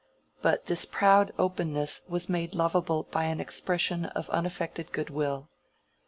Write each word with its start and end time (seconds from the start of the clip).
But 0.41 0.65
this 0.65 0.85
proud 0.85 1.31
openness 1.37 2.01
was 2.09 2.27
made 2.27 2.55
lovable 2.55 3.03
by 3.11 3.25
an 3.25 3.39
expression 3.39 4.05
of 4.05 4.31
unaffected 4.31 4.91
good 4.91 5.11
will. 5.11 5.47